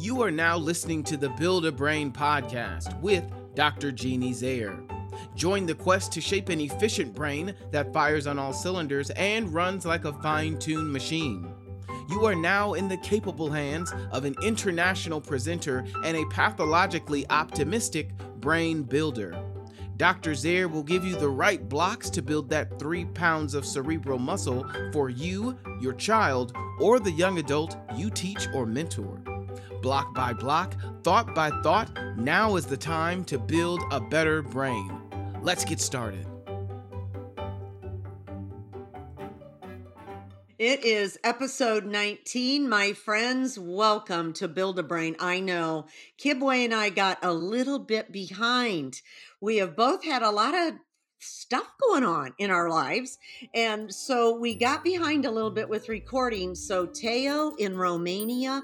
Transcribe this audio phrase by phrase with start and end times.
[0.00, 3.22] You are now listening to the Build a Brain podcast with
[3.54, 3.92] Dr.
[3.92, 4.80] Jeannie Zayer.
[5.34, 9.84] Join the quest to shape an efficient brain that fires on all cylinders and runs
[9.84, 11.52] like a fine tuned machine.
[12.08, 18.16] You are now in the capable hands of an international presenter and a pathologically optimistic
[18.40, 19.38] brain builder.
[19.98, 20.30] Dr.
[20.30, 24.66] Zayer will give you the right blocks to build that three pounds of cerebral muscle
[24.94, 29.22] for you, your child, or the young adult you teach or mentor.
[29.82, 34.92] Block by block, thought by thought, now is the time to build a better brain.
[35.40, 36.26] Let's get started.
[40.58, 42.68] It is episode 19.
[42.68, 45.16] My friends, welcome to Build a Brain.
[45.18, 45.86] I know
[46.18, 49.00] Kibwe and I got a little bit behind.
[49.40, 50.74] We have both had a lot of
[51.20, 53.18] stuff going on in our lives.
[53.54, 56.54] And so we got behind a little bit with recording.
[56.54, 58.62] So, Teo in Romania,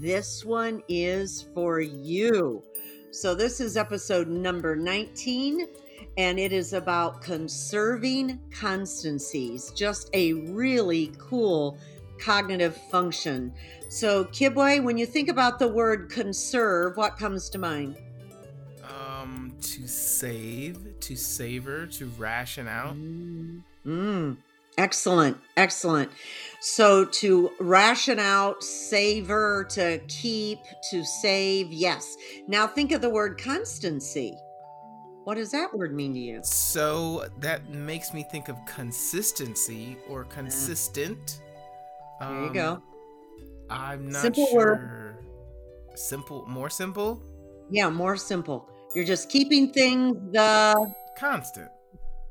[0.00, 2.62] this one is for you.
[3.10, 5.66] So, this is episode number 19
[6.18, 11.78] and it is about conserving constancies, just a really cool
[12.18, 13.52] cognitive function.
[13.88, 17.96] So, Kibwe, when you think about the word conserve, what comes to mind?
[18.82, 22.96] Um, to save, to savor, to ration out.
[22.96, 24.36] Mm,
[24.78, 26.10] excellent, excellent.
[26.60, 30.58] So, to ration out, savor, to keep,
[30.90, 32.16] to save, yes.
[32.48, 34.36] Now, think of the word constancy.
[35.24, 36.40] What does that word mean to you?
[36.44, 41.40] So that makes me think of consistency or consistent.
[42.20, 42.72] There you go.
[42.74, 42.82] Um,
[43.68, 44.66] I'm not Simple sure.
[44.76, 45.26] word.
[45.96, 47.20] Simple, more simple,
[47.70, 48.68] Yeah, more simple.
[48.94, 51.70] You're just keeping things the constant.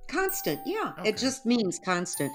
[0.08, 0.60] Constant.
[0.66, 1.10] Yeah, Okay.
[1.10, 2.32] it just means constant.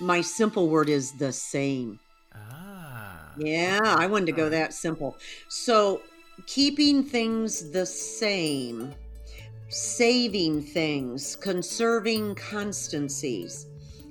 [0.00, 1.98] My simple word is the same.
[2.34, 3.32] Ah.
[3.38, 5.16] Yeah, I wanted to go that simple.
[5.48, 6.02] So,
[6.46, 8.94] keeping things the same,
[9.68, 13.66] saving things, conserving constancies.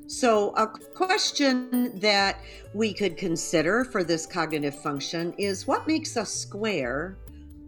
[0.07, 2.39] So, a question that
[2.73, 7.17] we could consider for this cognitive function is what makes a square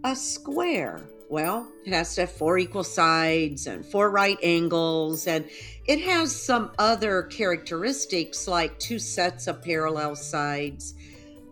[0.06, 1.02] a square?
[1.28, 5.50] Well, it has to have four equal sides and four right angles, and
[5.88, 10.94] it has some other characteristics like two sets of parallel sides.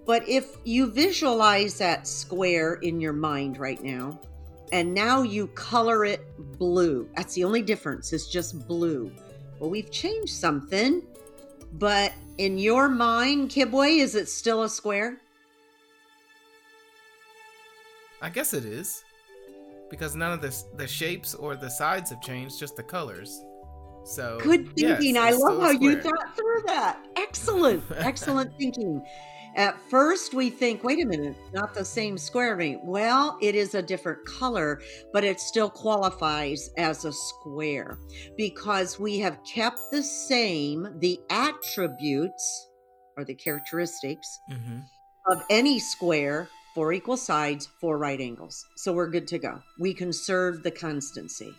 [0.06, 4.20] But if you visualize that square in your mind right now,
[4.72, 6.22] and now you color it
[6.60, 9.12] blue, that's the only difference, it's just blue.
[9.60, 11.02] Well, we've changed something,
[11.74, 15.18] but in your mind, Kibwe, is it still a square?
[18.22, 19.03] I guess it is,
[19.94, 23.44] because none of the the shapes or the sides have changed, just the colors.
[24.06, 25.18] So Good yes, thinking.
[25.18, 27.00] I love how you thought through that.
[27.16, 27.84] Excellent.
[27.96, 29.06] Excellent thinking.
[29.56, 32.58] At first, we think, wait a minute, not the same square.
[32.84, 34.82] Well, it is a different color,
[35.14, 38.00] but it still qualifies as a square
[38.36, 42.68] because we have kept the same the attributes
[43.16, 44.86] or the characteristics Mhm.
[45.28, 48.66] of any square, four equal sides, four right angles.
[48.76, 49.62] So we're good to go.
[49.78, 51.54] We conserve the constancy.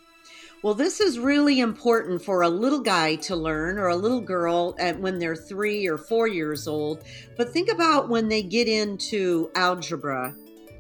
[0.63, 4.75] Well, this is really important for a little guy to learn or a little girl
[4.79, 7.05] at when they're three or four years old.
[7.37, 10.35] But think about when they get into algebra.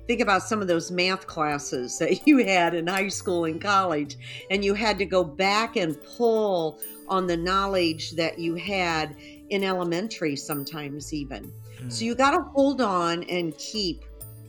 [0.06, 4.16] Think about some of those math classes that you had in high school and college,
[4.51, 9.15] and you had to go back and pull on the knowledge that you had
[9.51, 11.53] in elementary, sometimes even.
[11.89, 12.06] So Mm.
[12.06, 14.03] you got to hold on and keep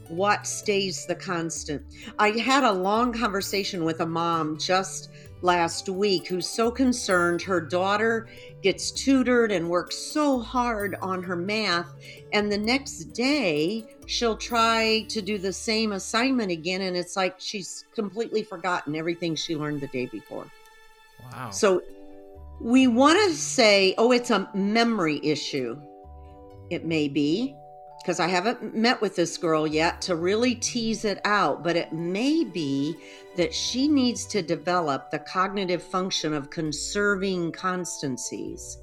[0.09, 1.83] what stays the constant.
[2.19, 5.09] I had a long conversation with a mom just
[5.41, 8.27] last week who's so concerned her daughter
[8.63, 11.93] gets tutored and works so hard on her math
[12.33, 17.35] and the next day she'll try to do the same assignment again and it's like
[17.37, 20.47] she's completely forgotten everything she learned the day before.
[21.31, 21.51] Wow.
[21.51, 21.81] So
[22.59, 25.77] we want to say, oh, it's a memory issue.
[26.69, 27.55] It may be,
[28.05, 31.91] because I haven't met with this girl yet to really tease it out, but it
[31.91, 32.96] may be
[33.35, 38.78] that she needs to develop the cognitive function of conserving constancies,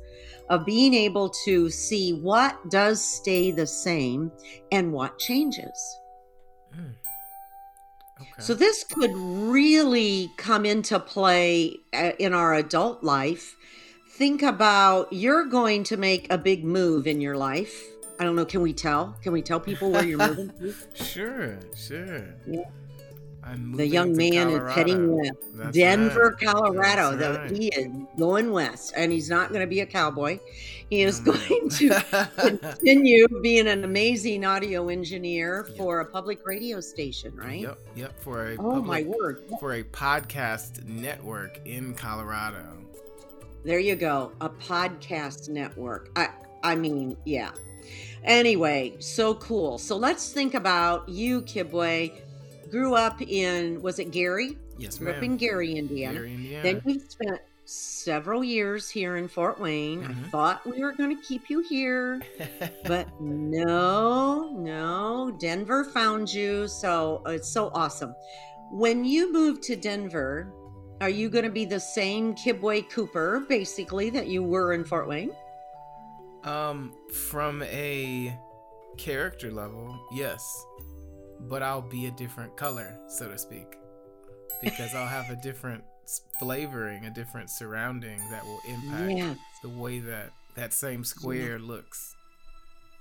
[0.51, 4.33] of being able to see what does stay the same
[4.73, 6.01] and what changes.
[6.77, 6.95] Mm.
[8.21, 8.31] Okay.
[8.41, 13.55] So this could really come into play uh, in our adult life.
[14.11, 17.85] Think about you're going to make a big move in your life.
[18.23, 19.17] I don't know, can we tell?
[19.21, 20.73] Can we tell people where you're moving to?
[20.95, 22.25] sure, sure.
[23.43, 25.33] I'm the young man is heading west.
[25.55, 26.53] That's Denver, right.
[26.53, 27.17] Colorado.
[27.17, 27.51] That's The, right.
[27.51, 30.39] he is going west, and he's not going to be a cowboy.
[30.89, 35.77] He is going to continue being an amazing audio engineer Yep.
[35.79, 37.63] for a public radio station, right?
[37.63, 38.21] Yep, yep.
[38.21, 39.43] For a Oh my word!
[39.59, 42.69] for a podcast network in Colorado.
[43.65, 46.11] There you go, a podcast network.
[46.15, 46.29] I,
[46.63, 47.51] I mean, yeah.
[48.25, 49.79] Anyway, so cool.
[49.79, 52.21] So let's think about you, Kibwe.
[52.71, 54.57] Grew up in was it Gary?
[54.79, 56.15] Yes, Grew up in Gary, Indiana.
[56.21, 56.63] Gary, Indiana.
[56.63, 60.05] Then we spent several years here in Fort Wayne.
[60.05, 60.31] I Mhm.
[60.31, 62.21] thought we were going to keep you here,
[62.87, 65.37] but no, no.
[65.39, 66.67] Denver found you.
[66.69, 68.15] So uh, it's so awesome.
[68.73, 70.53] When you moved to Denver,
[71.01, 75.09] are you going to be the same Kibwe Cooper, basically, that you were in Fort
[75.09, 75.33] Wayne?
[76.45, 76.93] Um,
[77.31, 78.37] from a
[78.99, 80.43] character level, yes,
[81.41, 83.77] but I'll be a different color, so to speak,
[84.63, 85.83] because I'll have a different
[86.39, 89.35] flavoring, a different surrounding that will impact Yeah.
[89.63, 92.15] the way that that same square looks.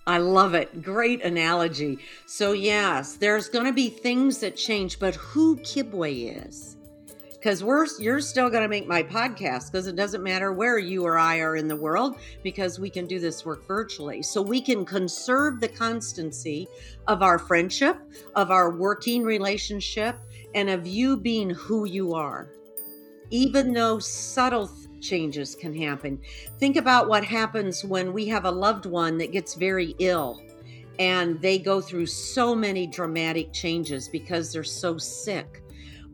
[0.08, 0.82] I love it.
[0.82, 2.00] Great analogy.
[2.26, 6.76] So, yes, there's going to be things that change, but who Kibwe is.
[7.42, 11.04] Because we're you're still going to make my podcast because it doesn't matter where you
[11.04, 14.22] or I are in the world because we can do this work virtually.
[14.22, 16.68] So we can conserve the constancy
[17.08, 17.98] of our friendship,
[18.36, 20.18] of our working relationship,
[20.54, 22.48] and of you being who you are.
[23.32, 24.70] Even though subtle
[25.02, 26.20] changes can happen.
[26.60, 30.44] Think about what happens when we have a loved one that gets very ill
[31.00, 35.64] and they go through so many dramatic changes because they're so sick.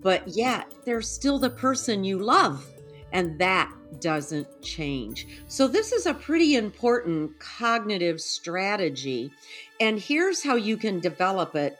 [0.01, 2.65] But yet, they're still the person you love,
[3.11, 5.27] and that doesn't change.
[5.47, 9.31] So, this is a pretty important cognitive strategy.
[9.79, 11.77] And here's how you can develop it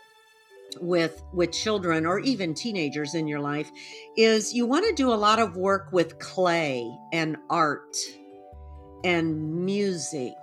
[0.82, 3.72] with with children or even teenagers in your life
[4.16, 7.96] is you want to do a lot of work with clay and art
[9.04, 10.34] and music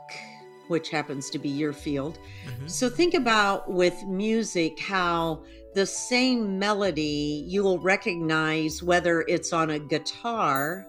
[0.69, 2.71] which happens to be your field Mhm.
[2.71, 5.43] so think about with music how
[5.75, 10.87] the same melody you will recognize whether it's on a guitar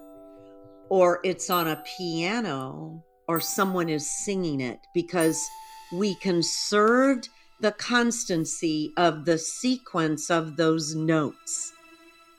[0.90, 5.44] or it's on a piano or someone is singing it because
[5.92, 7.30] we conserved
[7.62, 11.72] the constancy of the sequence of those notes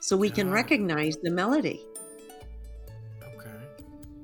[0.00, 1.85] so we can recognize the melody.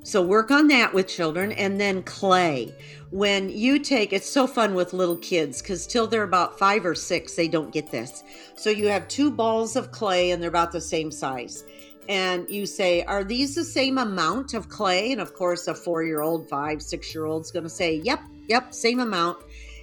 [0.04, 2.74] So work on that with children and then clay.
[3.10, 6.94] When you take it's so fun with little kids cuz till they're about 5 or
[6.94, 8.24] 6 they don't get this.
[8.56, 11.64] So you have two balls of clay and they're about the same size.
[12.08, 16.48] And you say, "Are these the same amount of clay?" And of course, a 4-year-old,
[16.48, 19.38] 5, 6-year-old's going to say, "Yep, yep, same amount."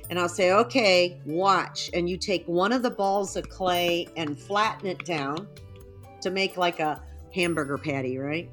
[0.09, 4.37] And I'll say, "Okay, watch." And you take one of the balls of clay and
[4.37, 5.47] flatten it down
[6.19, 7.01] to make like a
[7.33, 8.49] hamburger patty, right?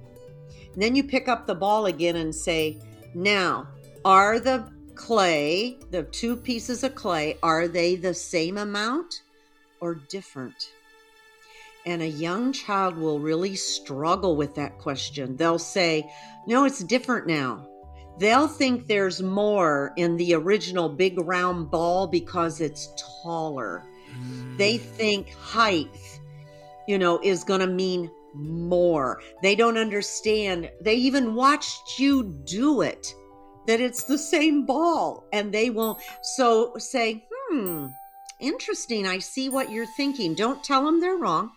[0.76, 2.78] Then you pick up the ball again and say,
[3.14, 3.66] now,
[4.04, 9.22] are the clay, the two pieces of clay, are they the same amount
[9.80, 10.72] or different?
[11.86, 15.36] And a young child will really struggle with that question.
[15.36, 16.10] They'll say,
[16.46, 17.66] no, it's different now.
[18.18, 22.88] They'll think there's more in the original big round ball because it's
[23.22, 23.82] taller
[24.56, 24.80] they Mm.
[24.80, 26.20] think height
[26.86, 29.20] you know is going to mean more.
[29.42, 30.70] They don't understand.
[30.80, 33.14] They even watched you do it
[33.66, 37.86] that it's the same ball and they will so say hmm
[38.38, 39.06] interesting.
[39.06, 40.34] I see what you're thinking.
[40.34, 41.52] Don't tell them they're wrong.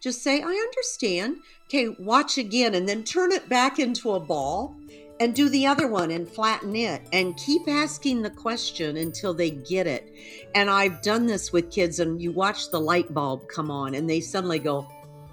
[0.00, 1.36] Just say i understand.
[1.66, 4.76] Okay watch again and then turn it back into a ball
[5.20, 9.50] and do the other one and flatten it and keep asking the question until they
[9.50, 10.14] get it.
[10.54, 14.08] And I've done this with kids, and you watch the light bulb come on, and
[14.08, 14.88] they suddenly go,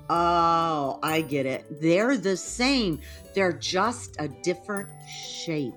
[0.09, 1.65] Oh, I get it.
[1.81, 2.99] They're the same,
[3.33, 5.73] they're just a different shape.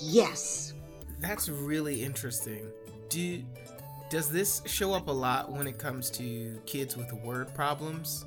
[0.00, 0.72] Yes.
[1.20, 2.66] That's really interesting.
[3.08, 3.42] Do
[4.10, 8.24] does this show up a lot when it comes to kids with word problems?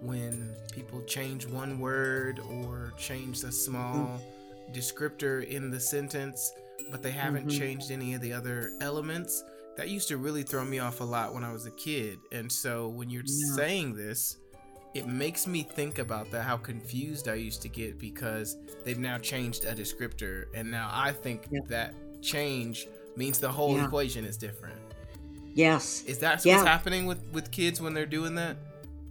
[0.00, 4.20] When people change one word or change a small
[4.72, 6.50] descriptor in the sentence,
[6.90, 7.58] but they haven't Mhm.
[7.58, 9.44] changed any of the other elements?
[9.76, 12.18] That used to really throw me off a lot when I was a kid.
[12.32, 13.54] And so when you're Yeah.
[13.56, 14.36] saying this,
[14.94, 19.18] it makes me think about that how confused I used to get because they've now
[19.18, 21.60] changed a descriptor and now I think Yeah.
[21.68, 23.86] that change means the whole Yeah.
[23.86, 24.78] equation is different.
[25.54, 26.02] Yes.
[26.06, 26.56] Is that Yeah.
[26.56, 28.56] what's happening with with kids when they're doing that?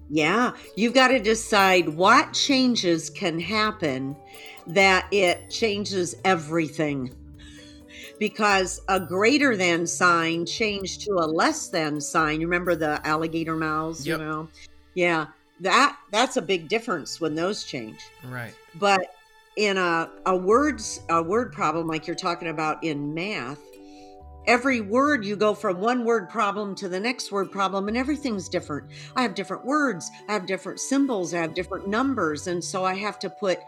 [0.09, 0.51] Yeah.
[0.75, 4.15] You've got to decide what changes can happen
[4.67, 7.11] that it changes everything.
[8.19, 12.39] because a greater than sign changed to a less than sign.
[12.39, 14.19] You remember the alligator mouths, Yep.
[14.19, 14.47] you know?
[14.93, 15.25] Yeah.
[15.61, 17.99] That that's a big difference when those change.
[18.25, 18.53] Right.
[18.75, 19.13] But
[19.55, 23.59] in a, a words a word problem like you're talking about in math,
[24.47, 28.49] every word you go from one word problem to the next word problem and everything's
[28.49, 28.89] different.
[29.15, 32.95] I have different words, I have different symbols, I have different numbers, and so I
[32.95, 33.59] have to put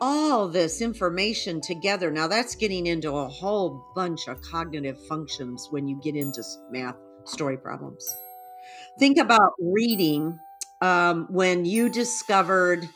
[0.00, 2.10] all this information together.
[2.10, 6.96] Now that's getting into a whole bunch of cognitive functions when you get into math
[7.24, 8.06] story problems.
[8.98, 10.38] Think about reading
[10.80, 12.88] um, when you discovered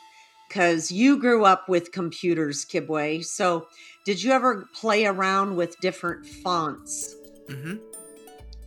[0.49, 3.25] because you grew up with computers, Kibwe.
[3.25, 3.69] So,
[4.05, 7.17] did you ever play around with different fonts?
[7.49, 7.77] Mm-hmm.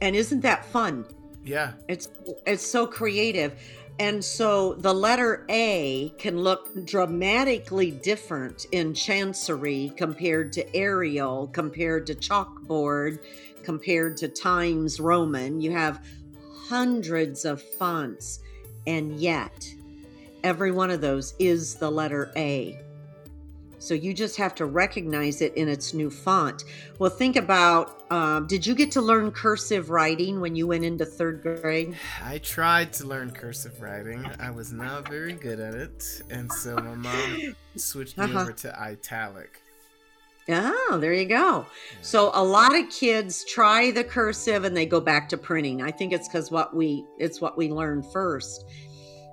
[0.01, 1.05] And isn't that fun?
[1.43, 1.73] Yeah.
[1.87, 2.09] It's
[2.45, 3.53] it's so creative.
[3.97, 12.05] And so the letter A can look dramatically different in Chancery compared to Arial, compared
[12.07, 13.19] to chalkboard,
[13.63, 15.61] compared to Times Roman.
[15.61, 16.05] You have
[16.67, 18.39] hundreds of fonts,
[18.87, 19.73] and yet
[20.43, 22.79] every one of those is the letter A.
[23.79, 26.63] So you just have to recognize it in its new font.
[26.97, 31.05] Well, think about um, did you get to learn cursive writing when you went into
[31.05, 31.95] third grade?
[32.23, 34.25] I tried to learn cursive writing.
[34.39, 38.41] I was not very good at it, and so my mom switched me Uh-huh.
[38.41, 39.61] over to italic.
[40.47, 41.65] Oh, there you go.
[42.01, 45.81] So a lot of kids try the cursive and they go back to printing.
[45.81, 48.65] I think it's because what we it's what we learned first.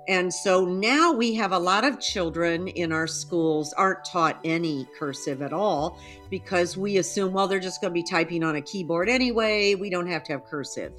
[0.09, 4.89] And so now we have a lot of children in our schools aren't taught any
[4.99, 8.63] cursive at all because we assume well they're just going to be typing on a
[8.63, 10.93] keyboard anyway, we don't have to have cursive.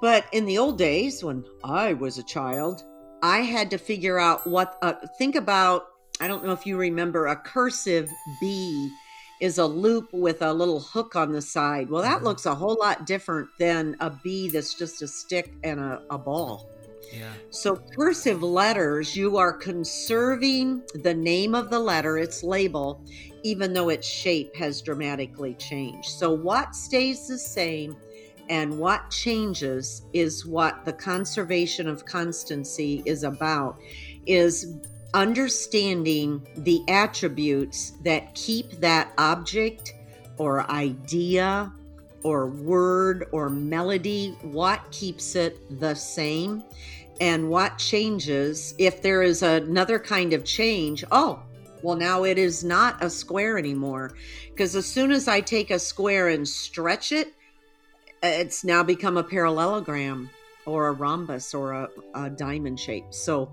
[0.00, 2.84] But in the old days when I was a child,
[3.22, 5.88] I had to figure out what uh, think about
[6.20, 8.10] I don't know if you remember a cursive
[8.40, 8.90] B
[9.40, 11.88] is a loop with a little hook on the side.
[11.90, 12.24] Well, that Mhm.
[12.24, 16.18] looks a whole lot different than a B that's just a stick and a, a
[16.18, 16.66] ball.
[17.12, 17.32] Yeah.
[17.50, 23.02] So, cursive letters, you are conserving the name of the letter, its label,
[23.42, 26.10] even though its shape has dramatically changed.
[26.10, 27.96] So, what stays the same
[28.48, 33.76] and what changes is what the conservation of constancy is about,
[34.26, 34.66] is
[35.14, 39.94] understanding the attributes that keep that object
[40.38, 41.72] or idea
[42.22, 46.62] or word or melody, what keeps it the same
[47.20, 48.74] and what changes.
[48.78, 51.40] If there is another kind of change oh
[51.82, 54.12] well now it is not a square anymore.
[54.50, 57.34] Because as soon as i take a square and stretch it
[58.22, 60.28] it's now become a parallelogram
[60.66, 63.06] or a rhombus or a, a diamond shape.
[63.10, 63.52] So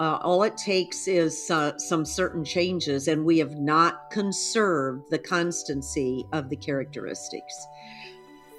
[0.00, 5.18] uh, all it takes is uh, some certain changes and we have not conserved the
[5.18, 7.66] constancy of the characteristics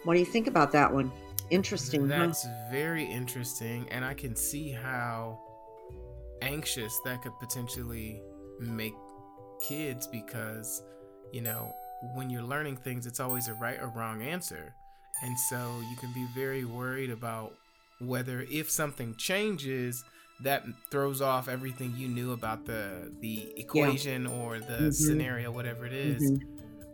[0.04, 1.12] what do you think about that one
[1.50, 2.28] interesting huh?
[2.28, 5.40] That's very interesting, and I can see how
[6.42, 8.22] anxious that could potentially
[8.60, 8.94] make
[9.62, 10.84] kids because,
[11.32, 11.72] you know,
[12.14, 14.74] when you're learning things, it's always a right or wrong answer.
[15.24, 17.54] And so you can be very worried about
[18.00, 20.04] whether if something changes,
[20.42, 24.94] that throws off everything you knew about the the equation or the Mhm.
[24.94, 26.22] scenario, whatever it is.
[26.32, 26.42] Mhm.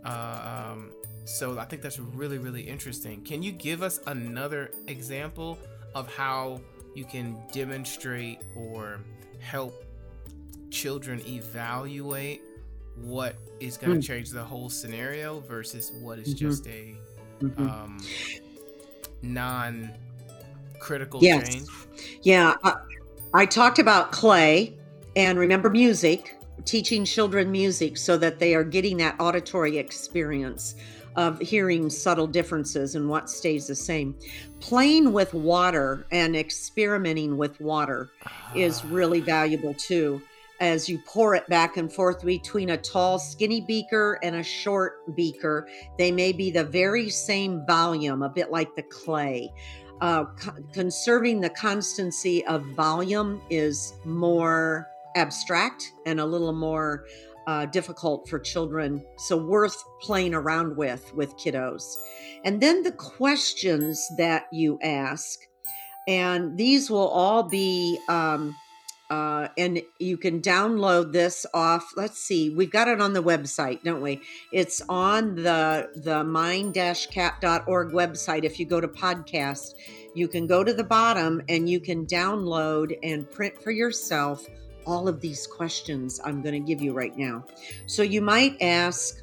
[0.05, 0.91] Uh, um,
[1.25, 3.23] so I think that's really, really interesting.
[3.23, 5.57] Can you give us another example
[5.95, 6.61] of how
[6.95, 8.99] you can demonstrate or
[9.39, 9.73] help
[10.69, 12.41] children evaluate
[12.95, 14.07] what is going to Mm.
[14.07, 16.37] change the whole scenario versus what is Mhm.
[16.37, 16.95] just a
[17.41, 17.59] Mhm.
[17.59, 17.97] um,
[19.21, 19.91] non
[20.79, 21.47] critical Yes.
[21.49, 21.69] change?
[22.23, 22.75] Yeah, I,
[23.33, 24.77] I talked about clay
[25.15, 30.75] and remember music, teaching children music so that they are getting that auditory experience
[31.15, 34.15] of hearing subtle differences and what stays the same.
[34.59, 38.09] Playing with water and experimenting with water
[38.53, 40.21] is Ah, really valuable too.
[40.59, 45.15] As you pour it back and forth between a tall, skinny beaker and a short
[45.15, 49.51] beaker, they may be the very same volume, a bit like the clay.
[50.01, 57.05] Uh, co- conserving the constancy of volume is more abstract and a little more
[57.47, 61.83] uh, difficult for children, so worth playing around with with kiddos.
[62.43, 65.39] And then the questions that you ask,
[66.07, 67.99] and these will all be.
[68.09, 68.55] Um,
[69.11, 71.91] uh, and you can download this off.
[71.97, 74.21] Let's see, we've got it on the website, don't we?
[74.53, 78.45] It's on the the mind-cap.org website.
[78.45, 79.73] If you go to podcast,
[80.15, 84.47] you can go to the bottom and you can download and print for yourself
[84.85, 87.43] all of these questions I'm going to give you right now.
[87.87, 89.21] So you might ask,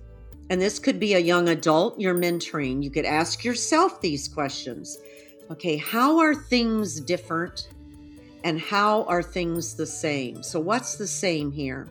[0.50, 4.99] and this could be a young adult you're mentoring, you could ask yourself these questions.
[5.50, 7.68] Okay, how are things different
[8.49, 10.43] and how are things the same?
[10.43, 11.87] So, what's the same here?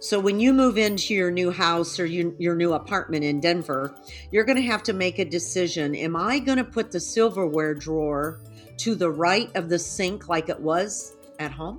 [0.00, 3.94] So, when you move into your new house or you, your new apartment in Denver,
[4.32, 5.94] you're going to have to make a decision.
[5.94, 8.40] Am I going to put the silverware drawer
[8.78, 11.78] to the right of the sink like it was at home?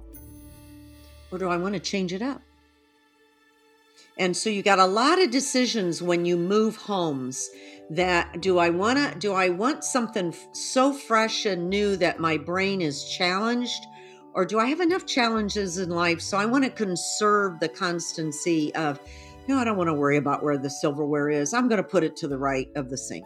[1.32, 2.44] Or do I want to change it up?
[4.20, 7.50] And so you got a lot of decisions when you move homes
[7.90, 12.38] that do I want to do I want something so fresh and new that my
[12.38, 13.88] brain is challenged
[14.34, 18.74] or do I have enough challenges in life so I want to conserve the constancy
[18.76, 19.00] of
[19.48, 21.54] no I don't want to worry about where the silverware is.
[21.54, 23.26] I'm going to put it to the right of the sink.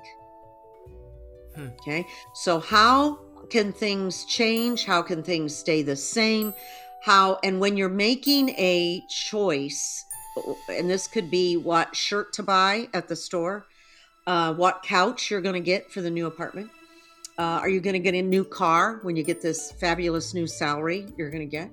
[1.55, 1.67] Hmm.
[1.81, 2.07] Okay?
[2.33, 3.19] So how
[3.49, 4.85] can things change?
[4.85, 6.53] How can things stay the same?
[7.03, 10.05] How and when you're making a choice
[10.69, 13.65] and this could be what shirt to buy at the store,
[14.25, 16.71] uh, what couch you're going to get for the new apartment.
[17.37, 20.45] Uh, are you going to get a new car when you get this fabulous new
[20.45, 21.71] salary you're going to get?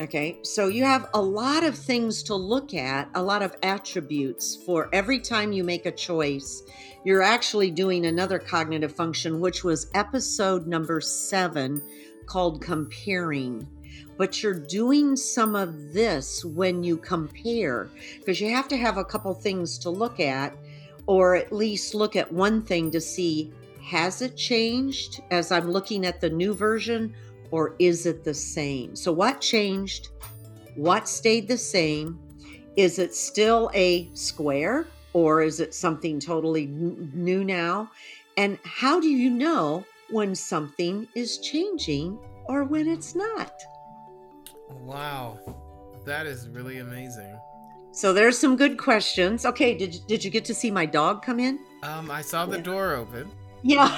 [0.00, 4.54] Okay, so you have a lot of things to look at, a lot of attributes
[4.54, 6.62] for every time you make a choice.
[7.04, 11.82] You're actually doing another cognitive function, which was episode number seven
[12.26, 13.66] called comparing
[14.18, 17.88] but you're doing some of this when you compare
[18.18, 20.54] because you have to have a couple things to look at
[21.06, 23.50] or at least look at one thing to see
[23.88, 27.14] has it changed as I'm looking at the new version
[27.50, 28.94] or is it the same?
[28.94, 30.08] So, what changed?
[30.76, 32.18] What stayed the same?
[32.76, 37.90] Is it still a square or is it something totally new now?
[38.36, 43.52] And how do you know when something is changing or when it's not?
[44.70, 45.38] Wow.
[46.04, 47.38] That is really amazing.
[47.90, 49.46] So there's some good questions.
[49.46, 51.58] Okay, did you, did you get to see my dog come in?
[51.82, 52.62] Um, I saw the yeah.
[52.62, 53.30] door open.
[53.62, 53.96] Yeah.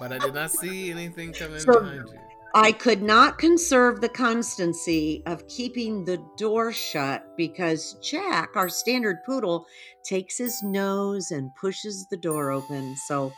[0.00, 2.18] but I did not see anything coming so, behind you.
[2.56, 9.24] I could not conserve the constancy of keeping the door shut because Jack, our standard
[9.26, 9.66] poodle,
[10.04, 12.94] takes his nose and pushes the door open.
[13.08, 13.32] So,